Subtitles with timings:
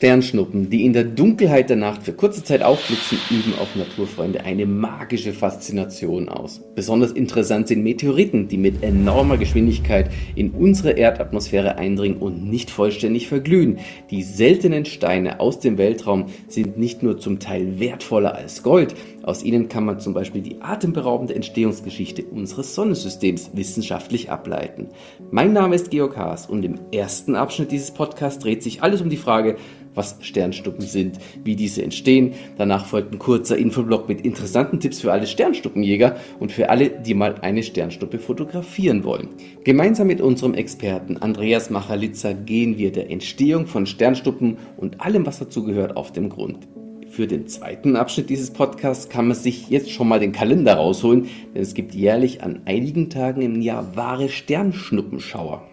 [0.00, 4.64] Sternschnuppen, die in der Dunkelheit der Nacht für kurze Zeit aufblitzen, üben auf Naturfreunde eine
[4.64, 6.62] magische Faszination aus.
[6.74, 13.28] Besonders interessant sind Meteoriten, die mit enormer Geschwindigkeit in unsere Erdatmosphäre eindringen und nicht vollständig
[13.28, 13.78] verglühen.
[14.10, 19.42] Die seltenen Steine aus dem Weltraum sind nicht nur zum Teil wertvoller als Gold, aus
[19.42, 24.88] ihnen kann man zum Beispiel die atemberaubende Entstehungsgeschichte unseres Sonnensystems wissenschaftlich ableiten.
[25.30, 29.10] Mein Name ist Georg Haas und im ersten Abschnitt dieses Podcasts dreht sich alles um
[29.10, 29.56] die Frage,
[29.94, 32.32] was Sternstuppen sind, wie diese entstehen.
[32.56, 37.14] Danach folgt ein kurzer Infoblog mit interessanten Tipps für alle Sternstuppenjäger und für alle, die
[37.14, 39.28] mal eine Sternstuppe fotografieren wollen.
[39.64, 45.38] Gemeinsam mit unserem Experten Andreas Machalitzer gehen wir der Entstehung von Sternstuppen und allem, was
[45.38, 46.68] dazugehört, auf den Grund.
[47.10, 51.28] Für den zweiten Abschnitt dieses Podcasts kann man sich jetzt schon mal den Kalender rausholen,
[51.52, 55.68] denn es gibt jährlich an einigen Tagen im Jahr wahre Sternschnuppenschauer.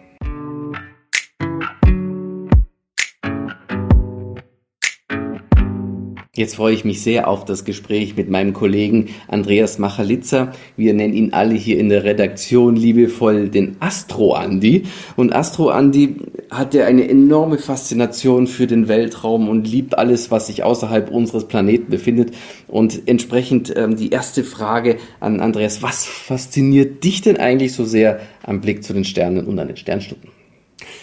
[6.38, 10.52] Jetzt freue ich mich sehr auf das Gespräch mit meinem Kollegen Andreas Machalitzer.
[10.76, 14.84] Wir nennen ihn alle hier in der Redaktion liebevoll den Astro Andi.
[15.16, 16.14] Und Astro Andi
[16.48, 21.48] hat ja eine enorme Faszination für den Weltraum und liebt alles, was sich außerhalb unseres
[21.48, 22.30] Planeten befindet.
[22.68, 25.82] Und entsprechend ähm, die erste Frage an Andreas.
[25.82, 29.76] Was fasziniert dich denn eigentlich so sehr am Blick zu den Sternen und an den
[29.76, 30.37] Sternschnuppen?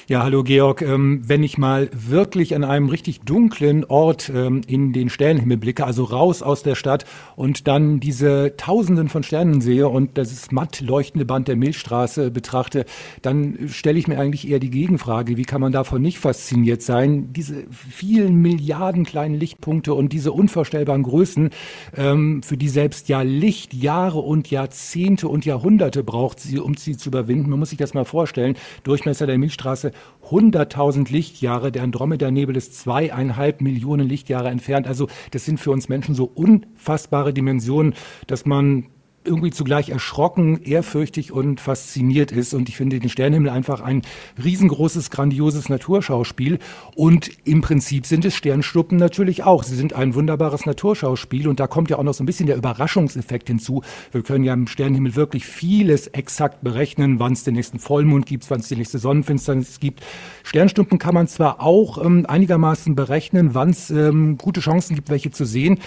[0.08, 0.84] Ja, hallo Georg.
[0.84, 5.84] Ähm, wenn ich mal wirklich an einem richtig dunklen Ort ähm, in den Sternenhimmel blicke,
[5.84, 10.82] also raus aus der Stadt und dann diese Tausenden von Sternen sehe und das matt
[10.82, 12.86] leuchtende Band der Milchstraße betrachte,
[13.24, 17.34] dann stelle ich mir eigentlich eher die Gegenfrage, wie kann man davon nicht fasziniert sein?
[17.34, 21.50] Diese vielen Milliarden kleinen Lichtpunkte und diese unvorstellbaren Größen,
[21.98, 27.10] ähm, für die selbst ja Licht Jahre und Jahrzehnte und Jahrhunderte braucht, um sie zu
[27.10, 27.50] überwinden.
[27.50, 28.56] Man muss sich das mal vorstellen.
[28.84, 29.95] Durchmesser der Milchstraße
[30.30, 31.72] 100.000 Lichtjahre.
[31.72, 34.88] Der Andromeda-Nebel ist zweieinhalb Millionen Lichtjahre entfernt.
[34.88, 37.94] Also das sind für uns Menschen so unfassbare Dimensionen,
[38.28, 38.88] dass man
[39.26, 42.54] irgendwie zugleich erschrocken, ehrfürchtig und fasziniert ist.
[42.54, 44.02] Und ich finde den Sternenhimmel einfach ein
[44.44, 46.60] riesengroßes, grandioses Naturschauspiel.
[46.96, 49.64] Und im Prinzip sind es Sternschnuppen natürlich auch.
[49.64, 51.48] Sie sind ein wunderbares Naturschauspiel.
[51.48, 53.82] Und da kommt ja auch noch so ein bisschen der Überraschungseffekt hinzu.
[54.12, 58.50] Wir können ja im Sternenhimmel wirklich vieles exakt berechnen, wann es den nächsten Vollmond gibt,
[58.50, 60.02] wann es die nächste Sonnenfinsternis gibt.
[60.44, 65.32] Sternschnuppen kann man zwar auch ähm, einigermaßen berechnen, wann es ähm, gute Chancen gibt, welche
[65.32, 65.80] zu sehen.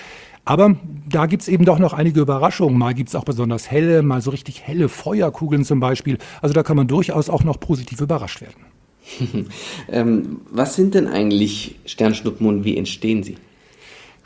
[0.49, 0.77] Aber
[1.07, 2.79] da gibt's eben doch noch einige Überraschungen.
[2.79, 6.17] Mal gibt's auch besonders helle, mal so richtig helle Feuerkugeln zum Beispiel.
[6.41, 9.51] Also da kann man durchaus auch noch positiv überrascht werden.
[9.91, 13.37] ähm, was sind denn eigentlich Sternschnuppen und wie entstehen sie?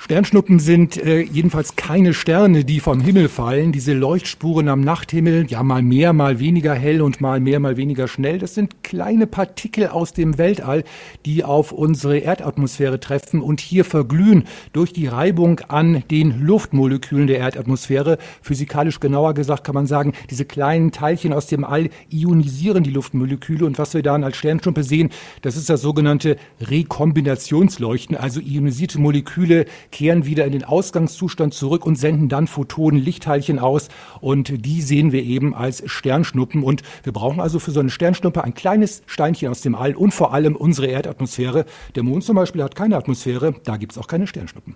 [0.05, 3.71] Sternschnuppen sind äh, jedenfalls keine Sterne, die vom Himmel fallen.
[3.71, 8.09] Diese Leuchtspuren am Nachthimmel, ja mal mehr, mal weniger hell und mal mehr, mal weniger
[8.09, 10.83] schnell, das sind kleine Partikel aus dem Weltall,
[11.25, 17.39] die auf unsere Erdatmosphäre treffen und hier verglühen durch die Reibung an den Luftmolekülen der
[17.39, 18.19] Erdatmosphäre.
[18.43, 23.65] Physikalisch genauer gesagt kann man sagen, diese kleinen Teilchen aus dem All ionisieren die Luftmoleküle
[23.65, 25.11] und was wir dann als Sternschnuppe sehen,
[25.43, 31.97] das ist das sogenannte Rekombinationsleuchten, also ionisierte Moleküle kehren wieder in den Ausgangszustand zurück und
[31.97, 33.89] senden dann Photonen, Lichtteilchen aus
[34.21, 38.43] und die sehen wir eben als Sternschnuppen und wir brauchen also für so eine Sternschnuppe
[38.43, 41.67] ein kleines Steinchen aus dem All und vor allem unsere Erdatmosphäre.
[41.95, 44.75] Der Mond zum Beispiel hat keine Atmosphäre, da gibt es auch keine Sternschnuppen.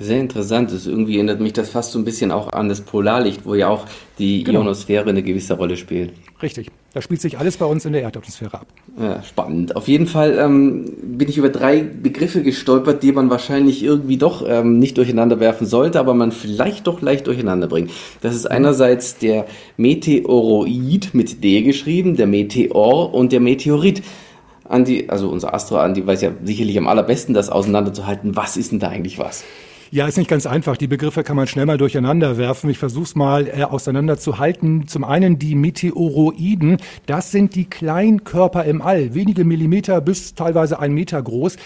[0.00, 0.70] Sehr interessant.
[0.70, 3.68] Das irgendwie erinnert mich das fast so ein bisschen auch an das Polarlicht, wo ja
[3.68, 3.84] auch
[4.18, 4.60] die genau.
[4.60, 6.12] Ionosphäre eine gewisse Rolle spielt.
[6.40, 6.70] Richtig.
[6.98, 8.66] Da spielt sich alles bei uns in der Erdatmosphäre ab.
[9.00, 9.76] Ja, spannend.
[9.76, 14.44] Auf jeden Fall ähm, bin ich über drei Begriffe gestolpert, die man wahrscheinlich irgendwie doch
[14.44, 17.92] ähm, nicht durcheinander werfen sollte, aber man vielleicht doch leicht durcheinander bringt.
[18.20, 24.02] Das ist einerseits der Meteoroid mit D geschrieben, der Meteor und der Meteorit.
[24.64, 28.34] Andi, also unser Astro Andi weiß ja sicherlich am allerbesten, das auseinanderzuhalten.
[28.34, 29.44] Was ist denn da eigentlich was?
[29.90, 30.76] Ja, ist nicht ganz einfach.
[30.76, 32.68] Die Begriffe kann man schnell mal durcheinander werfen.
[32.68, 34.86] Ich versuche es mal äh, auseinanderzuhalten.
[34.86, 36.76] Zum einen die Meteoroiden.
[37.06, 41.56] Das sind die Kleinkörper im All, wenige Millimeter bis teilweise ein Meter groß.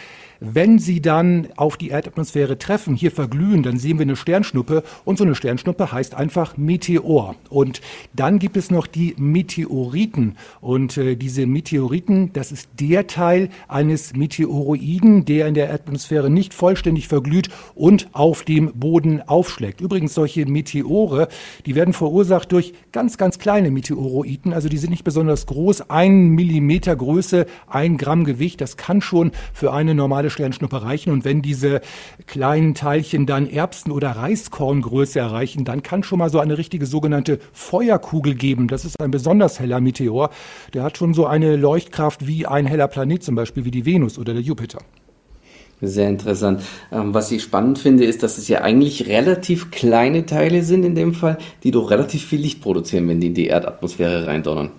[0.45, 5.17] Wenn sie dann auf die Erdatmosphäre treffen, hier verglühen, dann sehen wir eine Sternschnuppe und
[5.17, 7.37] so eine Sternschnuppe heißt einfach Meteor.
[7.49, 7.81] Und
[8.13, 14.17] dann gibt es noch die Meteoriten und äh, diese Meteoriten, das ist der Teil eines
[14.17, 19.81] Meteoroiden, der in der Atmosphäre nicht vollständig verglüht und auf dem Boden aufschlägt.
[19.81, 21.29] Übrigens solche Meteore,
[21.67, 26.31] die werden verursacht durch ganz, ganz kleine Meteoroiden, also die sind nicht besonders groß, ein
[26.31, 31.13] Millimeter Größe, ein Gramm Gewicht, das kann schon für eine normale Sternschnuppe reichen.
[31.13, 31.81] Und wenn diese
[32.27, 37.39] kleinen Teilchen dann Erbsen- oder Reiskorngröße erreichen, dann kann schon mal so eine richtige sogenannte
[37.53, 38.69] Feuerkugel geben.
[38.69, 40.31] Das ist ein besonders heller Meteor.
[40.75, 44.19] Der hat schon so eine Leuchtkraft wie ein heller Planet, zum Beispiel wie die Venus
[44.19, 44.79] oder der Jupiter.
[45.85, 46.63] Sehr interessant.
[46.93, 50.95] Ähm, was ich spannend finde, ist, dass es ja eigentlich relativ kleine Teile sind in
[50.95, 54.71] dem Fall, die doch relativ viel Licht produzieren, wenn die in die Erdatmosphäre reindonnern.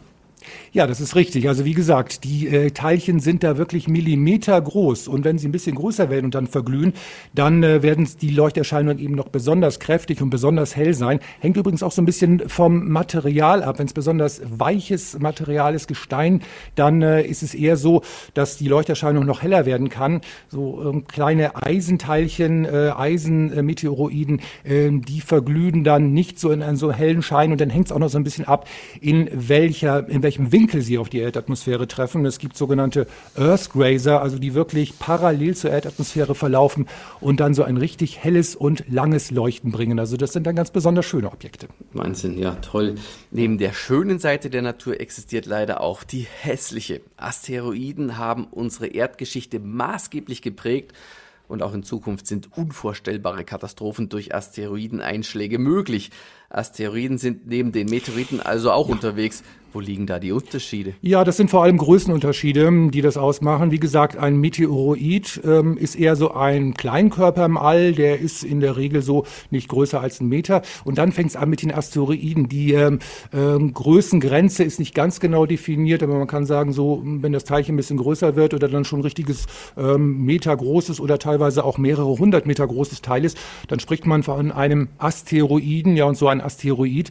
[0.75, 1.47] Ja, das ist richtig.
[1.47, 5.51] Also wie gesagt, die äh, Teilchen sind da wirklich Millimeter groß und wenn sie ein
[5.51, 6.93] bisschen größer werden und dann verglühen,
[7.35, 11.19] dann äh, werden die Leuchterscheinungen eben noch besonders kräftig und besonders hell sein.
[11.41, 13.77] Hängt übrigens auch so ein bisschen vom Material ab.
[13.77, 16.41] Wenn es besonders weiches Material ist, Gestein,
[16.73, 18.01] dann äh, ist es eher so,
[18.33, 20.21] dass die Leuchterscheinung noch heller werden kann.
[20.49, 26.91] So ähm, kleine Eisenteilchen, äh, Eisenmeteoroiden, äh, die verglühen dann nicht so in einen so
[26.91, 28.67] hellen Schein und dann hängt es auch noch so ein bisschen ab,
[29.01, 32.25] in welcher, in welchem Winkel Winkel sie auf die Erdatmosphäre treffen.
[32.25, 33.05] Es gibt sogenannte
[33.35, 36.87] Earthgrazer, also die wirklich parallel zur Erdatmosphäre verlaufen
[37.19, 39.99] und dann so ein richtig helles und langes Leuchten bringen.
[39.99, 41.67] Also das sind dann ganz besonders schöne Objekte.
[41.91, 42.95] Wahnsinn, ja, toll.
[43.29, 47.01] Neben der schönen Seite der Natur existiert leider auch die hässliche.
[47.17, 50.93] Asteroiden haben unsere Erdgeschichte maßgeblich geprägt
[51.49, 56.11] und auch in Zukunft sind unvorstellbare Katastrophen durch Asteroideneinschläge möglich.
[56.49, 58.93] Asteroiden sind neben den Meteoriten also auch ja.
[58.95, 59.43] unterwegs.
[59.73, 60.93] Wo liegen da die Unterschiede?
[61.01, 63.71] Ja, das sind vor allem Größenunterschiede, die das ausmachen.
[63.71, 68.59] Wie gesagt, ein Meteoroid ähm, ist eher so ein Kleinkörper im All, der ist in
[68.59, 70.61] der Regel so nicht größer als ein Meter.
[70.83, 72.49] Und dann fängt es an mit den Asteroiden.
[72.49, 72.99] Die ähm,
[73.33, 77.73] ähm, Größengrenze ist nicht ganz genau definiert, aber man kann sagen, so, wenn das Teilchen
[77.73, 81.79] ein bisschen größer wird oder dann schon ein richtiges ähm, Meter großes oder teilweise auch
[81.79, 83.39] mehrere hundert Meter großes Teil ist,
[83.69, 85.97] dann spricht man von einem Asteroiden.
[85.97, 87.09] Ja, und so ein Asteroid,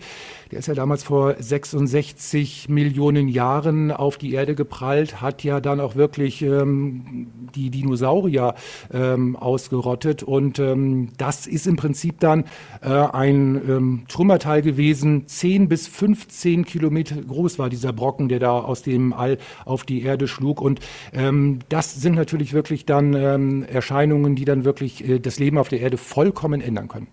[0.52, 5.80] der ist ja damals vor 66 Millionen Jahren auf die Erde geprallt, hat ja dann
[5.80, 8.54] auch wirklich ähm, die Dinosaurier
[8.92, 10.22] ähm, ausgerottet.
[10.22, 12.44] Und ähm, das ist im Prinzip dann
[12.82, 15.26] äh, ein ähm, Trümmerteil gewesen.
[15.26, 20.02] 10 bis 15 Kilometer groß war dieser Brocken, der da aus dem All auf die
[20.02, 20.60] Erde schlug.
[20.60, 20.80] Und
[21.14, 25.68] ähm, das sind natürlich wirklich dann ähm, Erscheinungen, die dann wirklich äh, das Leben auf
[25.68, 27.06] der Erde vollkommen ändern können.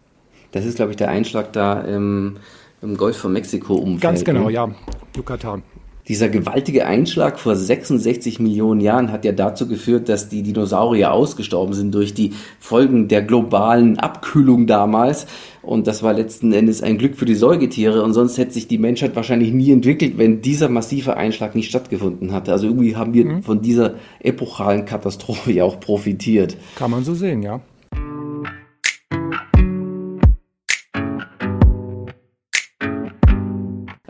[0.51, 2.35] Das ist, glaube ich, der Einschlag da im,
[2.81, 4.01] im Golf von Mexiko umfällt.
[4.01, 4.53] Ganz genau, ne?
[4.53, 4.69] ja.
[5.15, 5.63] Yucatan.
[6.09, 11.75] Dieser gewaltige Einschlag vor 66 Millionen Jahren hat ja dazu geführt, dass die Dinosaurier ausgestorben
[11.75, 15.27] sind durch die Folgen der globalen Abkühlung damals.
[15.61, 18.01] Und das war letzten Endes ein Glück für die Säugetiere.
[18.01, 22.33] Und sonst hätte sich die Menschheit wahrscheinlich nie entwickelt, wenn dieser massive Einschlag nicht stattgefunden
[22.33, 22.53] hatte.
[22.53, 23.43] Also irgendwie haben wir mhm.
[23.43, 26.57] von dieser epochalen Katastrophe ja auch profitiert.
[26.75, 27.61] Kann man so sehen, ja.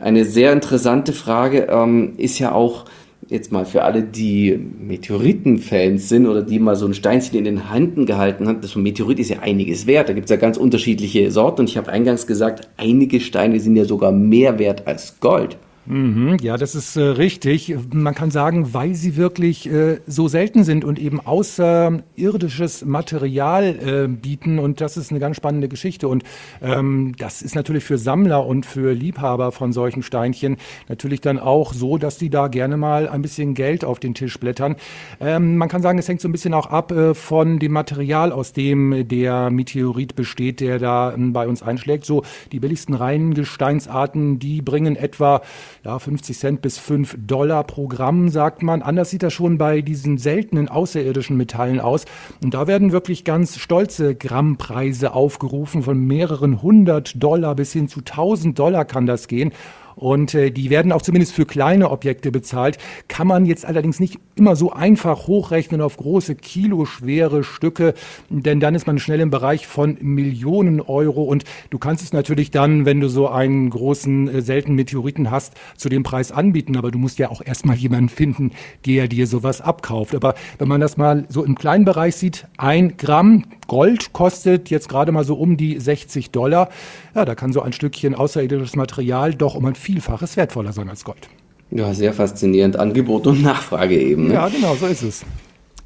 [0.02, 2.86] Eine sehr interessante Frage ähm, ist ja auch
[3.28, 7.72] jetzt mal für alle, die Meteoritenfans sind oder die mal so ein Steinchen in den
[7.72, 10.10] Händen gehalten haben, das Meteorit ist ja einiges wert.
[10.10, 13.76] Da gibt es ja ganz unterschiedliche Sorten und ich habe eingangs gesagt, einige Steine sind
[13.76, 15.58] ja sogar mehr wert als Gold.
[15.86, 17.76] Mhm, ja, das ist äh, richtig.
[17.92, 24.08] Man kann sagen, weil sie wirklich äh, so selten sind und eben außerirdisches Material äh,
[24.08, 24.60] bieten.
[24.60, 26.08] Und das ist eine ganz spannende Geschichte.
[26.08, 26.24] Und
[26.62, 30.58] ähm, das ist natürlich für Sammler und für Liebhaber von solchen Steinchen
[30.90, 34.40] natürlich dann auch so, dass die da gerne mal ein bisschen Geld auf den Tisch
[34.40, 34.76] blättern.
[35.20, 38.54] Ähm, man kann sagen, es hängt so ein bisschen auch ab von dem Material, aus
[38.54, 42.06] dem der Meteorit besteht, der da äh, bei uns einschlägt.
[42.06, 45.42] So die billigsten reinen Gesteinsarten, die bringen etwa
[45.84, 48.82] ja, 50 Cent bis 5 Dollar pro Gramm, sagt man.
[48.82, 52.06] Anders sieht das schon bei diesen seltenen außerirdischen Metallen aus.
[52.44, 55.84] Und da werden wirklich ganz stolze Grammpreise aufgerufen.
[55.84, 59.52] Von mehreren hundert Dollar bis hin zu 1000 Dollar kann das gehen.
[60.00, 62.78] Und äh, die werden auch zumindest für kleine Objekte bezahlt.
[63.10, 67.94] Kann man jetzt allerdings nicht immer so einfach hochrechnen auf große kiloschwere Stücke,
[68.30, 71.24] denn dann ist man schnell im Bereich von Millionen Euro.
[71.24, 75.56] Und du kannst es natürlich dann, wenn du so einen großen, äh, seltenen Meteoriten hast,
[75.76, 76.78] zu dem Preis anbieten.
[76.78, 78.52] Aber du musst ja auch erstmal jemanden finden,
[78.86, 80.16] der dir sowas abkauft.
[80.16, 84.90] Aber wenn man das mal so im kleinen Bereich sieht, ein Gramm Gold kostet jetzt
[84.90, 86.70] gerade mal so um die 60 Dollar.
[87.14, 91.04] Ja, da kann so ein Stückchen außerirdisches Material doch um ein Vielfaches wertvoller sein als
[91.04, 91.28] Gold.
[91.72, 92.78] Ja, sehr faszinierend.
[92.78, 94.28] Angebot und Nachfrage eben.
[94.28, 94.36] Ne?
[94.36, 95.26] Ja, genau, so ist es.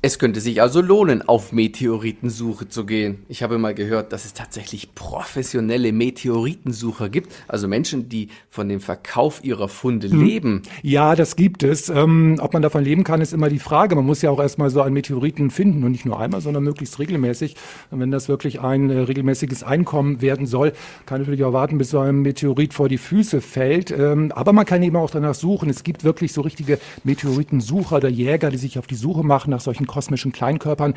[0.05, 3.23] Es könnte sich also lohnen, auf Meteoritensuche zu gehen.
[3.29, 8.81] Ich habe mal gehört, dass es tatsächlich professionelle Meteoritensucher gibt, also Menschen, die von dem
[8.81, 10.21] Verkauf ihrer Funde hm.
[10.21, 10.61] leben.
[10.81, 11.87] Ja, das gibt es.
[11.87, 13.95] Ähm, ob man davon leben kann, ist immer die Frage.
[13.95, 16.99] Man muss ja auch erstmal so einen Meteoriten finden und nicht nur einmal, sondern möglichst
[16.99, 17.55] regelmäßig.
[17.89, 20.73] Und wenn das wirklich ein äh, regelmäßiges Einkommen werden soll,
[21.05, 23.89] kann natürlich auch warten, bis so ein Meteorit vor die Füße fällt.
[23.91, 25.69] Ähm, aber man kann eben auch danach suchen.
[25.69, 29.61] Es gibt wirklich so richtige Meteoritensucher oder Jäger, die sich auf die Suche machen nach
[29.61, 30.95] solchen kosmischen Kleinkörpern.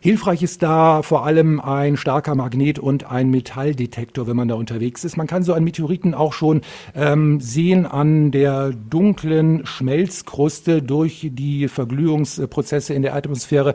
[0.00, 5.04] Hilfreich ist da vor allem ein starker Magnet und ein Metalldetektor, wenn man da unterwegs
[5.04, 5.16] ist.
[5.16, 6.60] Man kann so einen Meteoriten auch schon
[6.94, 13.74] ähm, sehen an der dunklen Schmelzkruste durch die Verglühungsprozesse in der Atmosphäre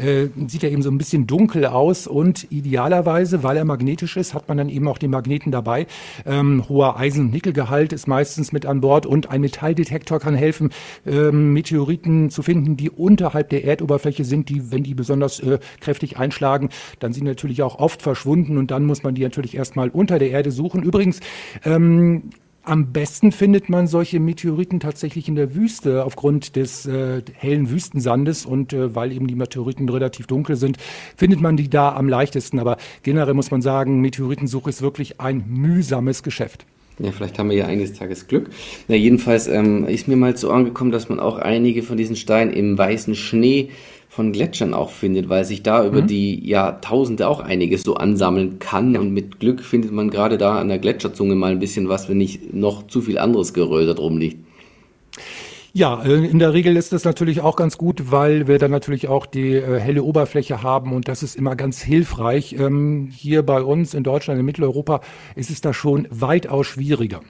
[0.00, 4.34] äh, sieht er eben so ein bisschen dunkel aus und idealerweise, weil er magnetisch ist,
[4.34, 5.86] hat man dann eben auch die Magneten dabei.
[6.26, 10.70] Ähm, hoher Eisen- und Nickelgehalt ist meistens mit an Bord und ein Metalldetektor kann helfen,
[11.06, 16.18] ähm, Meteoriten zu finden, die unterhalb der Erdoberfläche sind, die, wenn die besonders äh, kräftig
[16.18, 20.18] einschlagen, dann sind natürlich auch oft verschwunden und dann muss man die natürlich erstmal unter
[20.18, 20.82] der Erde suchen.
[20.82, 21.20] Übrigens,
[21.64, 22.30] ähm,
[22.70, 28.46] am besten findet man solche Meteoriten tatsächlich in der Wüste aufgrund des äh, hellen Wüstensandes
[28.46, 30.76] und äh, weil eben die Meteoriten relativ dunkel sind,
[31.16, 32.60] findet man die da am leichtesten.
[32.60, 36.64] Aber generell muss man sagen, Meteoritensuche ist wirklich ein mühsames Geschäft.
[37.00, 38.50] Ja, vielleicht haben wir ja eines Tages Glück.
[38.86, 42.52] Na, jedenfalls ähm, ist mir mal so angekommen, dass man auch einige von diesen Steinen
[42.52, 43.70] im weißen Schnee
[44.10, 46.08] von Gletschern auch findet, weil sich da über mhm.
[46.08, 48.96] die Jahrtausende auch einiges so ansammeln kann.
[48.96, 52.18] Und mit Glück findet man gerade da an der Gletscherzunge mal ein bisschen was, wenn
[52.18, 54.44] nicht noch zu viel anderes Geröll da drum liegt.
[55.72, 59.06] Ja, äh, in der Regel ist das natürlich auch ganz gut, weil wir dann natürlich
[59.06, 62.56] auch die äh, helle Oberfläche haben und das ist immer ganz hilfreich.
[62.58, 65.02] Ähm, hier bei uns in Deutschland, in Mitteleuropa,
[65.36, 67.20] ist es da schon weitaus schwieriger.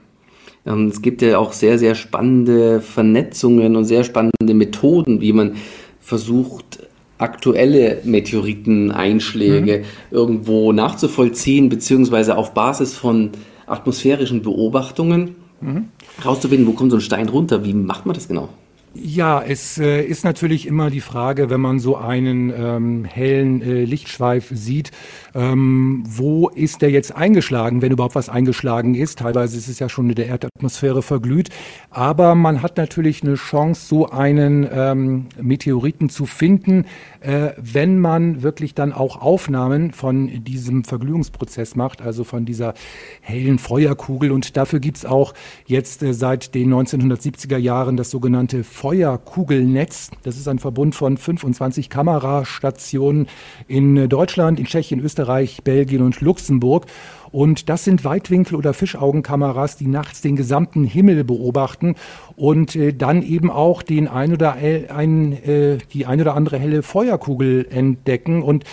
[0.65, 5.57] Ähm, es gibt ja auch sehr, sehr spannende Vernetzungen und sehr spannende Methoden, wie man
[6.01, 6.79] versucht,
[7.17, 9.83] aktuelle Meteoriteneinschläge mhm.
[10.09, 13.29] irgendwo nachzuvollziehen, beziehungsweise auf Basis von
[13.67, 15.89] atmosphärischen Beobachtungen mhm.
[16.25, 18.49] rauszufinden, wo kommt so ein Stein runter, wie macht man das genau?
[18.93, 23.85] Ja, es äh, ist natürlich immer die Frage, wenn man so einen ähm, hellen äh,
[23.85, 24.91] Lichtschweif sieht,
[25.33, 29.19] ähm, wo ist der jetzt eingeschlagen, wenn überhaupt was eingeschlagen ist.
[29.19, 31.51] Teilweise ist es ja schon in der Erdatmosphäre verglüht.
[31.89, 36.85] Aber man hat natürlich eine Chance, so einen ähm, Meteoriten zu finden,
[37.21, 42.73] äh, wenn man wirklich dann auch Aufnahmen von diesem Verglühungsprozess macht, also von dieser
[43.21, 44.33] hellen Feuerkugel.
[44.33, 45.33] Und dafür gibt's auch
[45.65, 50.09] jetzt äh, seit den 1970er Jahren das sogenannte Feuerkugelnetz.
[50.23, 53.27] Das ist ein Verbund von 25 Kamerastationen
[53.67, 56.87] in Deutschland, in Tschechien, Österreich, Belgien und Luxemburg.
[57.31, 61.93] Und das sind Weitwinkel- oder Fischaugenkameras, die nachts den gesamten Himmel beobachten
[62.35, 66.81] und äh, dann eben auch den ein oder ein, äh, die ein oder andere helle
[66.81, 68.41] Feuerkugel entdecken.
[68.41, 68.63] Und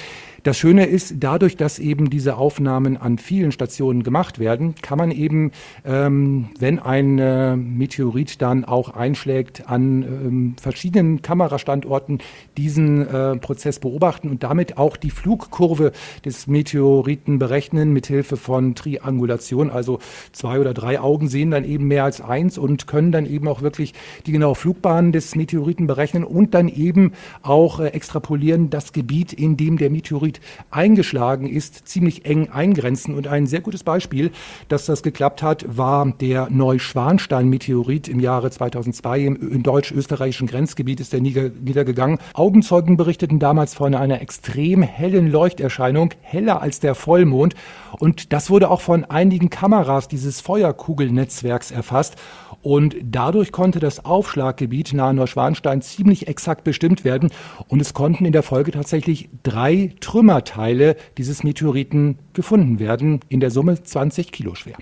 [0.44, 5.10] das Schöne ist, dadurch, dass eben diese Aufnahmen an vielen Stationen gemacht werden, kann man
[5.10, 5.50] eben,
[5.84, 12.18] ähm, wenn ein äh, Meteorit dann auch einschlägt, an ähm, verschiedenen Kamerastandorten
[12.56, 15.92] diesen äh, Prozess beobachten und damit auch die Flugkurve
[16.24, 19.70] des Meteoriten berechnen mithilfe von Triangulation.
[19.70, 19.98] Also
[20.32, 23.62] zwei oder drei Augen sehen dann eben mehr als eins und können dann eben auch
[23.62, 23.92] wirklich
[24.26, 29.56] die genaue Flugbahn des Meteoriten berechnen und dann eben auch äh, extrapolieren das Gebiet, in
[29.56, 30.40] dem der Meteorit Meteorit
[30.70, 33.14] eingeschlagen ist, ziemlich eng eingrenzen.
[33.14, 34.30] Und ein sehr gutes Beispiel,
[34.68, 41.12] dass das geklappt hat, war der Neuschwanstein-Meteorit im Jahre 2002 im, im deutsch-österreichischen Grenzgebiet ist
[41.12, 42.18] der niedergegangen.
[42.34, 47.54] Augenzeugen berichteten damals von einer extrem hellen Leuchterscheinung, heller als der Vollmond.
[47.98, 52.16] Und das wurde auch von einigen Kameras dieses Feuerkugelnetzwerks erfasst.
[52.62, 57.30] Und dadurch konnte das Aufschlaggebiet nahe Neuschwanstein ziemlich exakt bestimmt werden.
[57.68, 63.50] Und es konnten in der Folge tatsächlich drei Trümmerteile dieses Meteoriten gefunden werden, in der
[63.50, 64.76] Summe 20 Kilo schwer.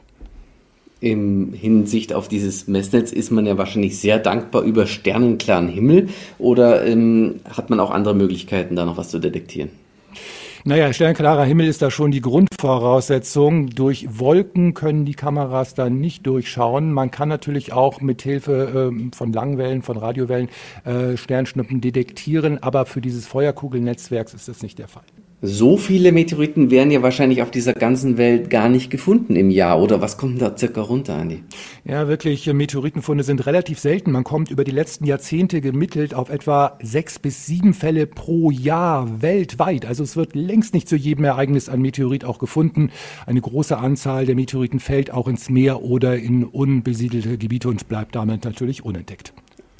[1.01, 6.87] Im Hinsicht auf dieses Messnetz ist man ja wahrscheinlich sehr dankbar über sternenklaren Himmel oder
[6.87, 9.69] ähm, hat man auch andere Möglichkeiten, da noch was zu detektieren?
[10.69, 13.71] Naja, sternklarer Himmel ist da schon die Grundvoraussetzung.
[13.71, 16.93] Durch Wolken können die Kameras dann nicht durchschauen.
[16.93, 20.49] Man kann natürlich auch mit Hilfe äh, von Langwellen, von Radiowellen
[20.85, 25.05] äh, Sternschnuppen detektieren, aber für dieses Feuerkugelnetzwerk ist das nicht der Fall.
[25.43, 29.83] So viele Meteoriten werden ja wahrscheinlich auf dieser ganzen Welt gar nicht gefunden im Jahr.
[29.83, 31.43] Oder was kommt da circa runter, Andi?
[31.85, 34.13] Ja, wirklich, Meteoritenfunde sind relativ selten.
[34.13, 39.21] Man kommt über die letzten Jahrzehnte gemittelt auf etwa sechs bis sieben Fälle pro Jahr
[39.21, 39.85] weltweit.
[39.85, 42.91] Also es wird längst nicht zu jedem Ereignis ein Meteorit auch gefunden.
[43.27, 48.15] Eine große Anzahl der Meteoriten fällt auch ins Meer oder in unbesiedelte Gebiete und bleibt
[48.15, 49.35] damit natürlich unentdeckt.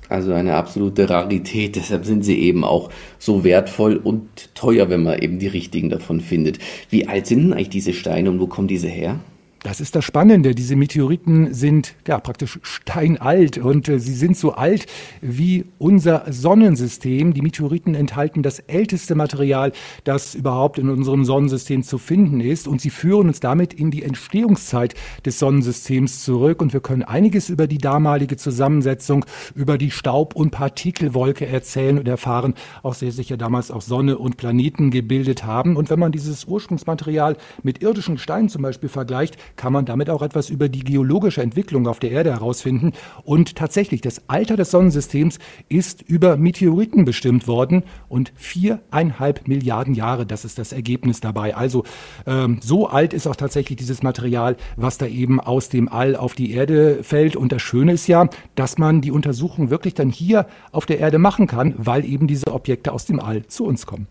[0.09, 5.19] Also eine absolute Rarität, deshalb sind sie eben auch so wertvoll und teuer, wenn man
[5.19, 6.59] eben die richtigen davon findet.
[6.91, 9.19] Wie alt sind denn eigentlich diese Steine und wo kommen diese her?
[9.67, 10.55] Das ist das Spannende.
[10.55, 14.87] Diese Meteoriten sind ja praktisch steinalt und äh, sie sind so alt
[15.21, 17.35] wie unser Sonnensystem.
[17.35, 19.73] Die Meteoriten enthalten das älteste Material,
[20.05, 24.05] das überhaupt in unserem Sonnensystem zu finden ist und sie führen uns damit in die
[24.05, 24.95] Entstehungszeit
[25.25, 29.25] des Sonnensystems zurück und wir können einiges über die damalige Zusammensetzung,
[29.57, 32.55] über die Staub- und Partikelwolke erzählen und erfahren,
[32.85, 35.75] auch sehr sicher damals auch Sonne und Planeten gebildet haben.
[35.75, 40.23] Und wenn man dieses Ursprungsmaterial mit irdischen Steinen zum Beispiel vergleicht, kann man damit auch
[40.23, 42.93] etwas über die geologische Entwicklung auf der Erde herausfinden.
[43.25, 50.27] Und tatsächlich, das Alter des Sonnensystems ist über Meteoriten bestimmt worden und viereinhalb Milliarden Jahre,
[50.27, 51.57] das ist das Ergebnis dabei.
[51.57, 51.85] Also
[52.27, 56.35] ähm, so alt ist auch tatsächlich dieses Material, was da eben aus dem All auf
[56.35, 57.37] die Erde fällt.
[57.37, 61.19] Und das Schöne ist ja, dass man die Untersuchung wirklich dann hier auf der Erde
[61.19, 64.07] machen kann, weil eben diese Objekte aus dem All zu uns kommen.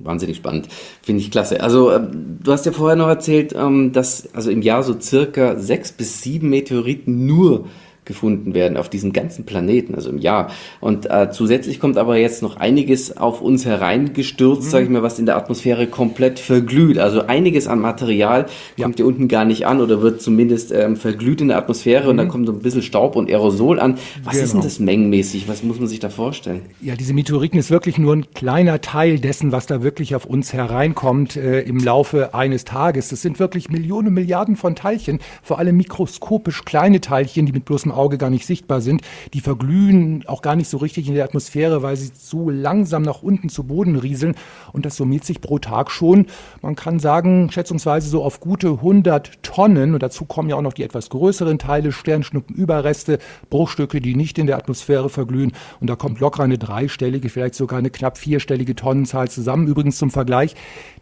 [0.00, 0.68] Wahnsinnig spannend,
[1.02, 1.60] finde ich klasse.
[1.60, 5.56] Also äh, du hast ja vorher noch erzählt, ähm, dass also im Jahr so circa
[5.56, 7.66] sechs bis sieben Meteoriten nur
[8.04, 10.50] gefunden werden auf diesem ganzen Planeten, also im Jahr.
[10.80, 14.70] Und äh, zusätzlich kommt aber jetzt noch einiges auf uns hereingestürzt, mhm.
[14.70, 16.98] sage ich mal, was in der Atmosphäre komplett verglüht.
[16.98, 18.46] Also einiges an Material
[18.76, 18.84] ja.
[18.84, 22.10] kommt hier unten gar nicht an oder wird zumindest ähm, verglüht in der Atmosphäre mhm.
[22.10, 23.94] und da kommt so ein bisschen Staub und Aerosol an.
[24.22, 24.32] Was genau.
[24.32, 24.64] ist denn genau.
[24.64, 25.48] das mengenmäßig?
[25.48, 26.62] Was muss man sich da vorstellen?
[26.80, 30.52] Ja, diese Meteoriten ist wirklich nur ein kleiner Teil dessen, was da wirklich auf uns
[30.52, 33.08] hereinkommt äh, im Laufe eines Tages.
[33.08, 37.92] Das sind wirklich Millionen, Milliarden von Teilchen, vor allem mikroskopisch kleine Teilchen, die mit bloßem
[37.96, 39.02] Auge gar nicht sichtbar sind.
[39.32, 43.22] Die verglühen auch gar nicht so richtig in der Atmosphäre, weil sie so langsam nach
[43.22, 44.34] unten zu Boden rieseln.
[44.72, 46.26] Und das summiert sich pro Tag schon,
[46.62, 49.94] man kann sagen, schätzungsweise so auf gute 100 Tonnen.
[49.94, 53.18] Und dazu kommen ja auch noch die etwas größeren Teile, Sternschnuppenüberreste,
[53.50, 55.52] Bruchstücke, die nicht in der Atmosphäre verglühen.
[55.80, 59.66] Und da kommt locker eine dreistellige, vielleicht sogar eine knapp vierstellige Tonnenzahl zusammen.
[59.66, 60.54] Übrigens zum Vergleich,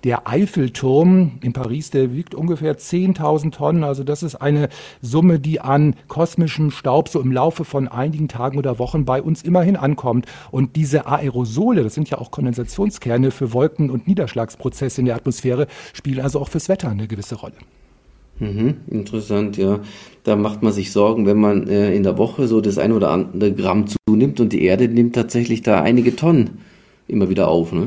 [0.04, 3.84] der Eiffelturm in Paris, der wiegt ungefähr 10.000 Tonnen.
[3.84, 4.68] Also das ist eine
[5.00, 9.42] Summe, die an kosmischem Staub so im Laufe von einigen Tagen oder Wochen bei uns
[9.42, 10.26] immerhin ankommt.
[10.50, 15.68] Und diese Aerosole, das sind ja auch Kondensationskerne für Wolken- und Niederschlagsprozesse in der Atmosphäre,
[15.92, 17.54] spielen also auch fürs Wetter eine gewisse Rolle.
[18.40, 19.78] Mhm, interessant, ja.
[20.24, 23.10] Da macht man sich Sorgen, wenn man äh, in der Woche so das ein oder
[23.10, 26.58] andere Gramm zunimmt und die Erde nimmt tatsächlich da einige Tonnen
[27.06, 27.70] immer wieder auf.
[27.72, 27.86] Ne?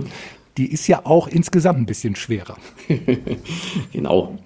[0.55, 2.55] Die ist ja auch insgesamt ein bisschen schwerer.
[3.91, 4.37] genau.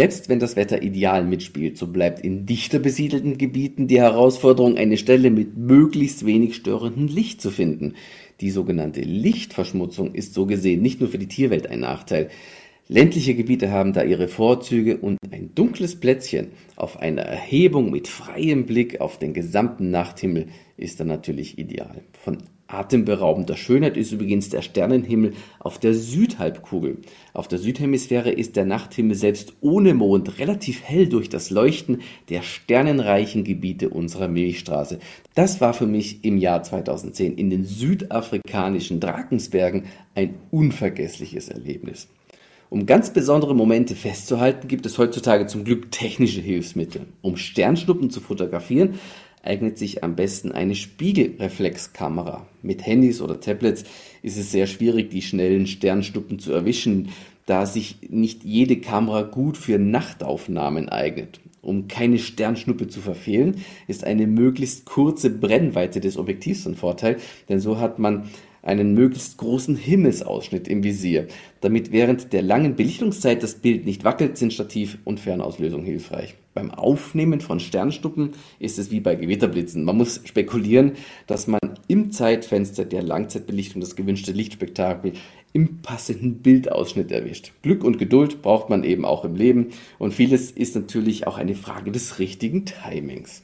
[0.00, 4.96] Selbst wenn das Wetter ideal mitspielt, so bleibt in dichter besiedelten Gebieten die Herausforderung, eine
[4.96, 7.96] Stelle mit möglichst wenig störendem Licht zu finden.
[8.40, 12.30] Die sogenannte Lichtverschmutzung ist so gesehen nicht nur für die Tierwelt ein Nachteil.
[12.88, 18.64] Ländliche Gebiete haben da ihre Vorzüge und ein dunkles Plätzchen auf einer Erhebung mit freiem
[18.64, 20.46] Blick auf den gesamten Nachthimmel
[20.78, 22.00] ist dann natürlich ideal.
[22.12, 22.38] Von
[22.72, 26.98] Atemberaubender Schönheit ist übrigens der Sternenhimmel auf der Südhalbkugel.
[27.32, 32.42] Auf der Südhemisphäre ist der Nachthimmel selbst ohne Mond relativ hell durch das Leuchten der
[32.42, 34.98] sternenreichen Gebiete unserer Milchstraße.
[35.34, 42.08] Das war für mich im Jahr 2010 in den südafrikanischen Drakensbergen ein unvergessliches Erlebnis.
[42.70, 47.06] Um ganz besondere Momente festzuhalten, gibt es heutzutage zum Glück technische Hilfsmittel.
[47.20, 49.00] Um Sternschnuppen zu fotografieren,
[49.42, 52.46] eignet sich am besten eine Spiegelreflexkamera.
[52.62, 53.84] Mit Handys oder Tablets
[54.22, 57.08] ist es sehr schwierig, die schnellen Sternschnuppen zu erwischen,
[57.46, 61.40] da sich nicht jede Kamera gut für Nachtaufnahmen eignet.
[61.62, 67.16] Um keine Sternschnuppe zu verfehlen, ist eine möglichst kurze Brennweite des Objektivs ein Vorteil,
[67.48, 68.30] denn so hat man
[68.62, 71.26] einen möglichst großen Himmelsausschnitt im Visier.
[71.60, 76.34] Damit während der langen Belichtungszeit das Bild nicht wackelt, sind Stativ und Fernauslösung hilfreich.
[76.52, 79.84] Beim Aufnehmen von Sternstuppen ist es wie bei Gewitterblitzen.
[79.84, 80.92] Man muss spekulieren,
[81.26, 85.12] dass man im Zeitfenster der Langzeitbelichtung das gewünschte Lichtspektakel
[85.52, 87.52] im passenden Bildausschnitt erwischt.
[87.62, 89.68] Glück und Geduld braucht man eben auch im Leben
[89.98, 93.42] und vieles ist natürlich auch eine Frage des richtigen Timings.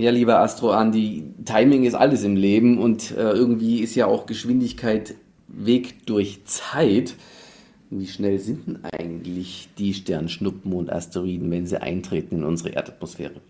[0.00, 4.26] Ja, lieber Astro Andi, Timing ist alles im Leben und äh, irgendwie ist ja auch
[4.26, 5.16] Geschwindigkeit
[5.48, 7.16] Weg durch Zeit.
[7.90, 13.40] Wie schnell sind denn eigentlich die Sternschnuppen und Asteroiden, wenn sie eintreten in unsere Erdatmosphäre?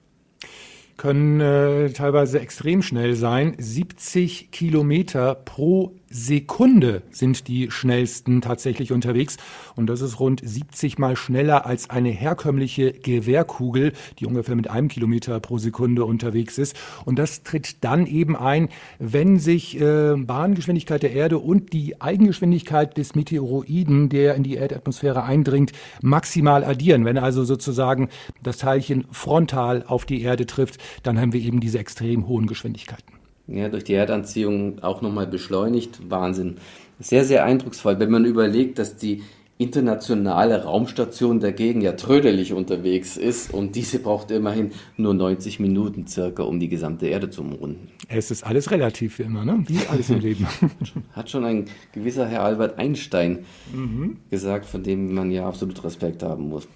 [0.96, 3.54] Können äh, teilweise extrem schnell sein.
[3.58, 9.36] 70 Kilometer pro Sekunde sind die schnellsten tatsächlich unterwegs.
[9.76, 14.88] Und das ist rund 70 mal schneller als eine herkömmliche Gewehrkugel, die ungefähr mit einem
[14.88, 16.76] Kilometer pro Sekunde unterwegs ist.
[17.04, 18.68] Und das tritt dann eben ein,
[18.98, 25.24] wenn sich äh, Bahngeschwindigkeit der Erde und die Eigengeschwindigkeit des Meteoroiden, der in die Erdatmosphäre
[25.24, 27.04] eindringt, maximal addieren.
[27.04, 28.08] Wenn also sozusagen
[28.42, 33.17] das Teilchen frontal auf die Erde trifft, dann haben wir eben diese extrem hohen Geschwindigkeiten
[33.48, 36.10] ja, durch die Erdanziehung auch nochmal beschleunigt.
[36.10, 36.58] Wahnsinn.
[37.00, 39.22] Sehr, sehr eindrucksvoll, wenn man überlegt, dass die
[39.58, 46.44] internationale Raumstation dagegen ja trödelig unterwegs ist und diese braucht immerhin nur 90 Minuten circa,
[46.44, 47.88] um die gesamte Erde zu umrunden.
[48.08, 49.64] Es ist alles relativ wie immer, ne?
[49.66, 50.46] wie alles im Leben.
[51.12, 53.40] Hat schon ein gewisser Herr Albert Einstein
[53.72, 54.18] mhm.
[54.30, 56.68] gesagt, von dem man ja absolut Respekt haben muss.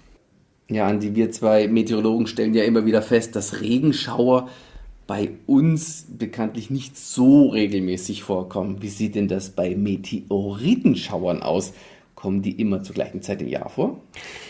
[0.69, 4.49] Ja, Andi, wir zwei Meteorologen stellen ja immer wieder fest, dass Regenschauer
[5.07, 8.81] bei uns bekanntlich nicht so regelmäßig vorkommen.
[8.81, 11.73] Wie sieht denn das bei Meteoritenschauern aus?
[12.15, 14.01] Kommen die immer zur gleichen Zeit im Jahr vor?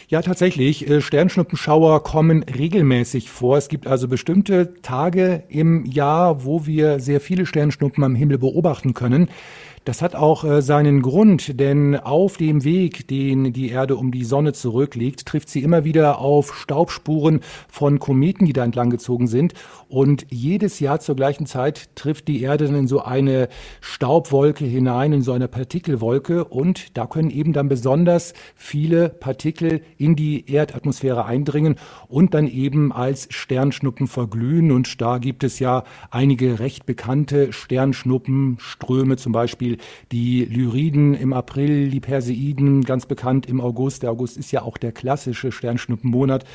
[0.08, 0.88] Ja, tatsächlich.
[0.88, 3.58] Äh, Sternschnuppenschauer kommen regelmäßig vor.
[3.58, 8.94] Es gibt also bestimmte Tage im Jahr, wo wir sehr viele Sternschnuppen am Himmel beobachten
[8.94, 9.30] können.
[9.86, 14.24] Das hat auch äh, seinen Grund, denn auf dem Weg, den die Erde um die
[14.24, 19.54] Sonne zurücklegt, trifft sie immer wieder auf Staubspuren von Kometen, die da entlang gezogen sind.
[19.90, 23.50] Und jedes Jahr zur gleichen Zeit trifft die Erde dann in so eine
[23.82, 26.46] Staubwolke hinein, in so eine Partikelwolke.
[26.46, 31.76] Und da können eben dann besonders viele Partikel in die Erdatmosphäre eindringen
[32.08, 34.72] und dann eben als Sternschnuppen verglühen.
[34.72, 39.73] Und da gibt es ja einige recht bekannte Sternschnuppenströme, zum Beispiel
[40.12, 44.04] die Lyriden im April, die Perseiden ganz bekannt im August.
[44.04, 46.46] Der August ist ja auch der klassische Sternschnuppenmonat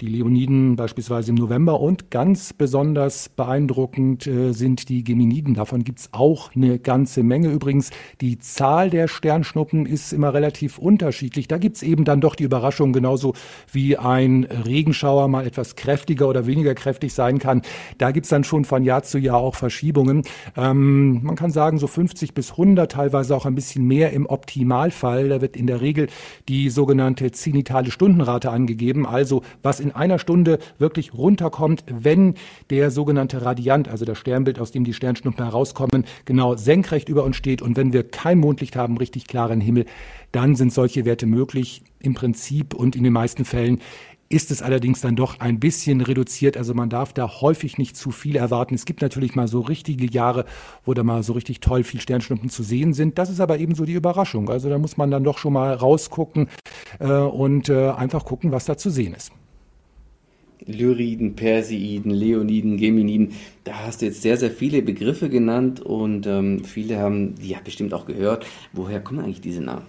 [0.00, 5.54] die Leoniden beispielsweise im November und ganz besonders beeindruckend äh, sind die Geminiden.
[5.54, 7.48] Davon gibt's auch eine ganze Menge.
[7.48, 11.48] Übrigens, die Zahl der Sternschnuppen ist immer relativ unterschiedlich.
[11.48, 13.34] Da gibt's eben dann doch die Überraschung, genauso
[13.72, 17.62] wie ein Regenschauer mal etwas kräftiger oder weniger kräftig sein kann.
[17.98, 20.22] Da gibt's dann schon von Jahr zu Jahr auch Verschiebungen.
[20.56, 25.28] Ähm, man kann sagen, so 50 bis 100, teilweise auch ein bisschen mehr im Optimalfall.
[25.28, 26.08] Da wird in der Regel
[26.48, 32.34] die sogenannte zenitale Stundenrate angegeben, also was in einer Stunde wirklich runterkommt, wenn
[32.70, 37.36] der sogenannte Radiant, also das Sternbild, aus dem die Sternschnuppen herauskommen, genau senkrecht über uns
[37.36, 39.86] steht und wenn wir kein Mondlicht haben, richtig klaren Himmel,
[40.32, 41.82] dann sind solche Werte möglich.
[42.00, 43.80] Im Prinzip und in den meisten Fällen
[44.28, 46.56] ist es allerdings dann doch ein bisschen reduziert.
[46.56, 48.74] Also man darf da häufig nicht zu viel erwarten.
[48.74, 50.44] Es gibt natürlich mal so richtige Jahre,
[50.84, 53.18] wo da mal so richtig toll viel Sternschnuppen zu sehen sind.
[53.18, 54.50] Das ist aber eben so die Überraschung.
[54.50, 56.48] Also da muss man dann doch schon mal rausgucken
[56.98, 59.32] äh, und äh, einfach gucken, was da zu sehen ist.
[60.66, 63.32] Lyriden, Perseiden, Leoniden, Geminiden.
[63.64, 67.58] Da hast du jetzt sehr, sehr viele Begriffe genannt und ähm, viele haben die ja
[67.62, 68.46] bestimmt auch gehört.
[68.72, 69.86] Woher kommen eigentlich diese Namen?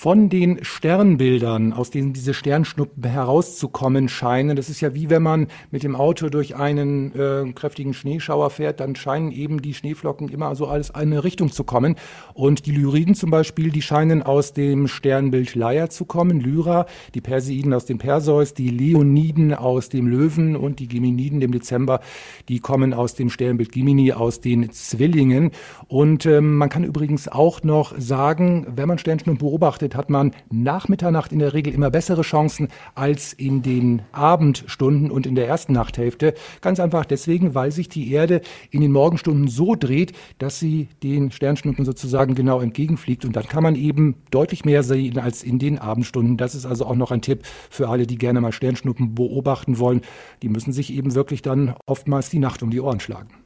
[0.00, 4.56] Von den Sternbildern, aus denen diese Sternschnuppen herauszukommen scheinen.
[4.56, 8.80] Das ist ja wie wenn man mit dem Auto durch einen äh, kräftigen Schneeschauer fährt,
[8.80, 11.96] dann scheinen eben die Schneeflocken immer so alles eine Richtung zu kommen.
[12.32, 17.20] Und die Lyriden zum Beispiel, die scheinen aus dem Sternbild Leier zu kommen, Lyra, die
[17.20, 22.00] Perseiden aus dem Perseus, die Leoniden aus dem Löwen und die Geminiden dem Dezember,
[22.48, 25.50] die kommen aus dem Sternbild Gemini, aus den Zwillingen.
[25.88, 30.32] Und ähm, man kann übrigens auch noch sagen, wenn man Sternschnuppen beobachtet, Durchschnitt hat man
[30.50, 35.48] nach Mitternacht in der Regel immer bessere Chancen als in den Abendstunden und in der
[35.48, 36.34] ersten Nachthälfte.
[36.60, 41.30] Ganz einfach deswegen, weil sich die Erde in den Morgenstunden so dreht, dass sie den
[41.32, 43.24] Sternschnuppen sozusagen genau entgegenfliegt.
[43.24, 46.36] Und dann kann man eben deutlich mehr sehen als in den Abendstunden.
[46.36, 50.02] Das ist also auch noch ein Tipp für alle, die gerne mal Sternschnuppen beobachten wollen.
[50.42, 53.39] Die müssen sich eben wirklich dann oftmals die Nacht um die Ohren schlagen.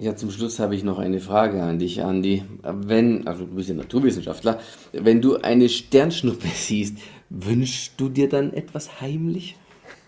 [0.00, 2.44] Ja, zum Schluss habe ich noch eine Frage an dich, Andi.
[2.62, 4.60] Wenn, also du bist ja Naturwissenschaftler,
[4.92, 6.98] wenn du eine Sternschnuppe siehst,
[7.30, 9.56] wünschst du dir dann etwas heimlich?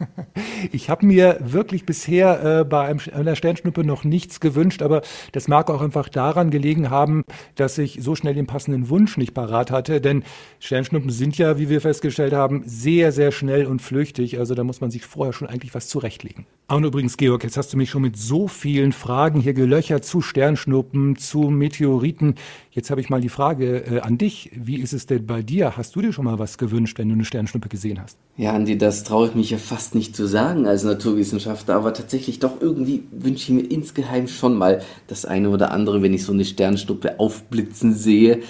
[0.73, 5.49] Ich habe mir wirklich bisher äh, bei einem, einer Sternschnuppe noch nichts gewünscht, aber das
[5.49, 9.71] mag auch einfach daran gelegen haben, dass ich so schnell den passenden Wunsch nicht parat
[9.71, 10.01] hatte.
[10.01, 10.25] Denn
[10.59, 14.39] Sternschnuppen sind ja, wie wir festgestellt haben, sehr, sehr schnell und flüchtig.
[14.39, 16.47] Also da muss man sich vorher schon eigentlich was zurechtlegen.
[16.69, 20.21] Und übrigens, Georg, jetzt hast du mich schon mit so vielen Fragen hier gelöchert zu
[20.21, 22.37] Sternschnuppen, zu Meteoriten.
[22.73, 24.51] Jetzt habe ich mal die Frage äh, an dich.
[24.55, 25.77] Wie ist es denn bei dir?
[25.77, 28.17] Hast du dir schon mal was gewünscht, wenn du eine Sternschnuppe gesehen hast?
[28.37, 32.39] Ja, Andi, das traue ich mich ja fast nicht zu sagen als Naturwissenschaftler, aber tatsächlich
[32.39, 36.33] doch irgendwie wünsche ich mir insgeheim schon mal das eine oder andere, wenn ich so
[36.33, 38.41] eine Sternschnuppe aufblitzen sehe.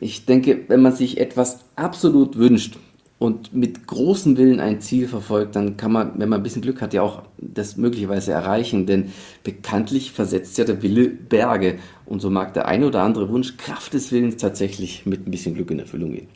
[0.00, 2.78] Ich denke, wenn man sich etwas absolut wünscht,
[3.18, 6.82] und mit großem Willen ein Ziel verfolgt, dann kann man, wenn man ein bisschen Glück
[6.82, 8.84] hat, ja auch das möglicherweise erreichen.
[8.84, 11.78] Denn bekanntlich versetzt ja der Wille Berge.
[12.04, 15.54] Und so mag der eine oder andere Wunsch Kraft des Willens tatsächlich mit ein bisschen
[15.54, 16.28] Glück in Erfüllung gehen.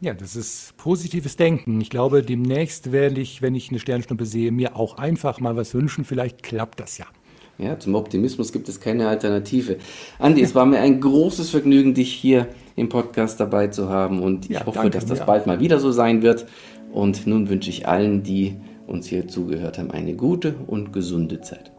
[0.00, 1.80] Ja, das ist positives Denken.
[1.80, 5.74] Ich glaube, demnächst werde ich, wenn ich eine Sternschnuppe sehe, mir auch einfach mal was
[5.74, 6.04] wünschen.
[6.04, 7.06] Vielleicht klappt das ja.
[7.58, 9.76] Ja, zum Optimismus gibt es keine Alternative.
[10.18, 14.48] Andi, es war mir ein großes Vergnügen, dich hier im Podcast dabei zu haben und
[14.48, 16.46] ja, ich hoffe, dass das bald mal wieder so sein wird.
[16.92, 21.72] Und nun wünsche ich allen, die uns hier zugehört haben, eine gute und gesunde Zeit.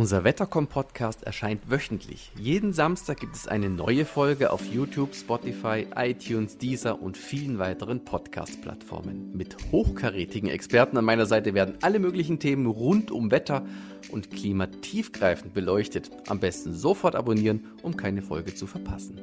[0.00, 2.32] Unser Wettercom-Podcast erscheint wöchentlich.
[2.34, 8.02] Jeden Samstag gibt es eine neue Folge auf YouTube, Spotify, iTunes, Deezer und vielen weiteren
[8.02, 9.36] Podcast-Plattformen.
[9.36, 13.66] Mit hochkarätigen Experten an meiner Seite werden alle möglichen Themen rund um Wetter
[14.10, 16.10] und Klima tiefgreifend beleuchtet.
[16.28, 19.20] Am besten sofort abonnieren, um keine Folge zu verpassen.